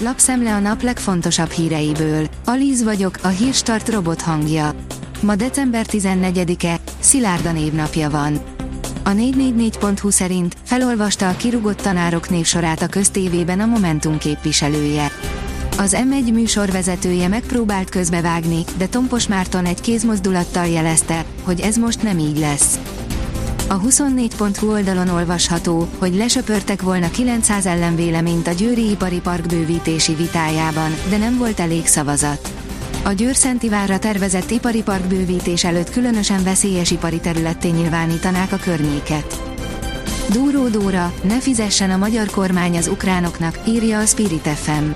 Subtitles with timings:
[0.00, 2.28] Lapszemle a nap legfontosabb híreiből.
[2.44, 4.74] Alíz vagyok, a hírstart robot hangja.
[5.20, 8.38] Ma december 14-e, Szilárda névnapja van.
[9.04, 15.10] A 444.hu szerint felolvasta a kirugott tanárok névsorát a köztévében a Momentum képviselője.
[15.78, 22.18] Az M1 műsorvezetője megpróbált közbevágni, de Tompos Márton egy kézmozdulattal jelezte, hogy ez most nem
[22.18, 22.78] így lesz.
[23.70, 30.90] A 24.hu oldalon olvasható, hogy lesöpörtek volna 900 ellenvéleményt a Győri Ipari Park bővítési vitájában,
[31.08, 32.52] de nem volt elég szavazat.
[33.04, 39.42] A Győr-Szentivárra tervezett ipari park bővítés előtt különösen veszélyes ipari területté nyilvánítanák a környéket.
[40.32, 44.90] Dúró Dóra, ne fizessen a magyar kormány az ukránoknak, írja a Spirit FM.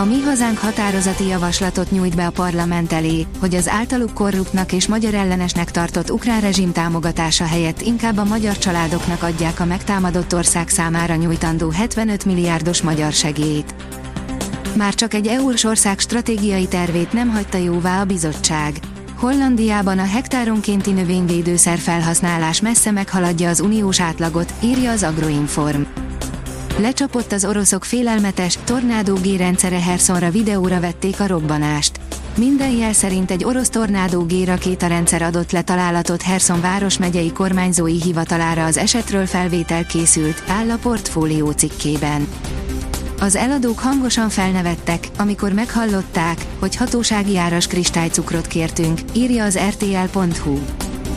[0.00, 4.88] A Mi Hazánk határozati javaslatot nyújt be a parlament elé, hogy az általuk korruptnak és
[4.88, 10.68] magyar ellenesnek tartott ukrán rezsim támogatása helyett inkább a magyar családoknak adják a megtámadott ország
[10.68, 13.74] számára nyújtandó 75 milliárdos magyar segélyt.
[14.76, 18.78] Már csak egy EU-s ország stratégiai tervét nem hagyta jóvá a bizottság.
[19.16, 25.82] Hollandiában a hektáronkénti növényvédőszer felhasználás messze meghaladja az uniós átlagot, írja az Agroinform.
[26.80, 32.00] Lecsapott az oroszok félelmetes, tornádó G-rendszere Hersonra videóra vették a robbanást.
[32.36, 38.76] Minden jel szerint egy orosz tornádó G-rakétarendszer adott le találatot Herson városmegyei kormányzói hivatalára az
[38.76, 42.28] esetről felvétel készült, áll a portfólió cikkében.
[43.20, 50.58] Az eladók hangosan felnevettek, amikor meghallották, hogy hatósági áras kristálycukrot kértünk, írja az rtl.hu.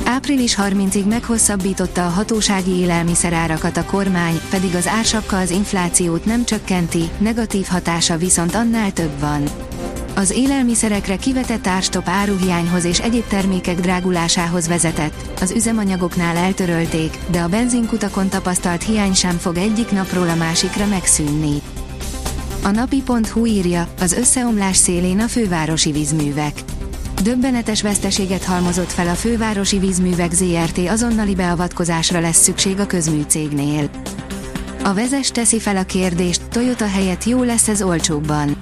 [0.06, 7.10] Április 30-ig meghosszabbította a hatósági élelmiszerárakat a kormány, pedig az ársapka az inflációt nem csökkenti,
[7.18, 9.44] negatív hatása viszont annál több van.
[10.16, 17.48] Az élelmiszerekre kivetett árstop áruhiányhoz és egyéb termékek drágulásához vezetett, az üzemanyagoknál eltörölték, de a
[17.48, 21.62] benzinkutakon tapasztalt hiány sem fog egyik napról a másikra megszűnni.
[22.64, 26.54] A napi.hu írja, az összeomlás szélén a fővárosi vízművek.
[27.24, 33.90] Döbbenetes veszteséget halmozott fel a fővárosi vízművek ZRT azonnali beavatkozásra lesz szükség a közműcégnél.
[34.84, 38.58] A vezes teszi fel a kérdést, Toyota helyett jó lesz ez olcsóbban.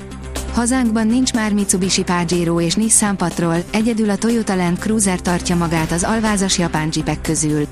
[0.53, 5.91] Hazánkban nincs már Mitsubishi Pajero és Nissan Patrol, egyedül a Toyota Land Cruiser tartja magát
[5.91, 7.67] az alvázas japán jeepek közül.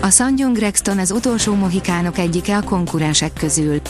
[0.00, 3.80] A Sangyong Rexton az utolsó mohikánok egyike a konkurensek közül.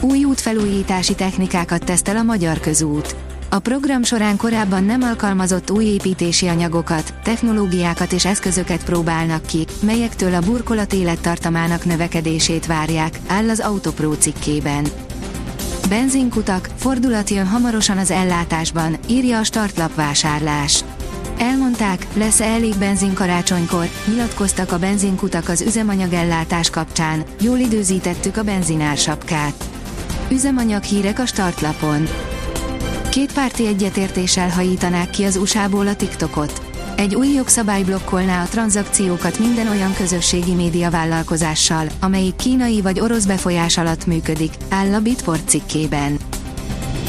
[0.00, 3.25] Új útfelújítási technikákat tesztel a Magyar Közút.
[3.56, 10.34] A program során korábban nem alkalmazott új építési anyagokat, technológiákat és eszközöket próbálnak ki, melyektől
[10.34, 14.86] a burkolat élettartamának növekedését várják, áll az Autopro cikkében.
[15.88, 20.84] Benzinkutak, fordulat jön hamarosan az ellátásban, írja a startlap vásárlás.
[21.38, 29.64] Elmondták, lesz elég benzin karácsonykor, nyilatkoztak a benzinkutak az üzemanyagellátás kapcsán, jól időzítettük a benzinársapkát.
[30.30, 32.06] Üzemanyag hírek a startlapon.
[33.16, 36.62] Két párti egyetértéssel hajítanák ki az USA-ból a TikTokot.
[36.96, 43.24] Egy új jogszabály blokkolná a tranzakciókat minden olyan közösségi média vállalkozással, amelyik kínai vagy orosz
[43.24, 46.16] befolyás alatt működik, áll a Bitport cikkében.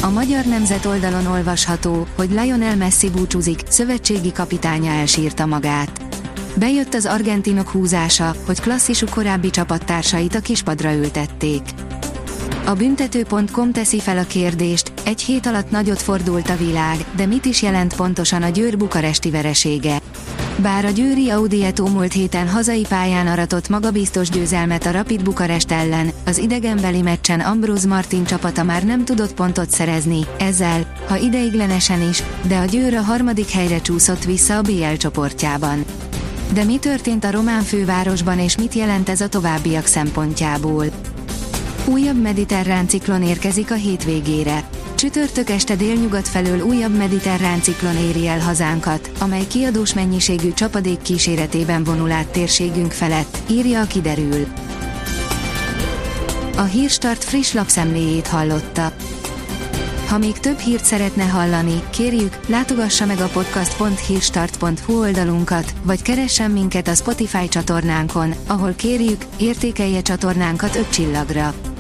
[0.02, 6.02] A Magyar Nemzet oldalon olvasható, hogy Lionel Messi búcsúzik, szövetségi kapitánya elsírta magát.
[6.56, 11.62] Bejött az argentinok húzása, hogy klasszisú korábbi csapattársait a kispadra ültették.
[12.68, 17.46] A büntető.com teszi fel a kérdést, egy hét alatt nagyot fordult a világ, de mit
[17.46, 20.00] is jelent pontosan a Győr bukaresti veresége?
[20.58, 25.72] Bár a Győri Audi Eto múlt héten hazai pályán aratott magabiztos győzelmet a Rapid Bukarest
[25.72, 32.10] ellen, az idegenbeli meccsen Ambrose Martin csapata már nem tudott pontot szerezni, ezzel, ha ideiglenesen
[32.10, 35.86] is, de a Győr a harmadik helyre csúszott vissza a BL csoportjában.
[36.54, 40.86] De mi történt a román fővárosban és mit jelent ez a továbbiak szempontjából?
[41.88, 44.70] Újabb mediterrán ciklon érkezik a hétvégére.
[44.96, 51.84] Csütörtök este délnyugat felől újabb mediterrán ciklon éri el hazánkat, amely kiadós mennyiségű csapadék kíséretében
[51.84, 54.48] vonul át térségünk felett, írja a kiderül.
[56.58, 58.92] A Hírstart friss lapszemléjét hallotta.
[60.08, 66.88] Ha még több hírt szeretne hallani, kérjük, látogassa meg a podcast.hírstart.hu oldalunkat, vagy keressen minket
[66.88, 71.54] a Spotify csatornánkon, ahol kérjük, értékelje csatornánkat 5 csillagra.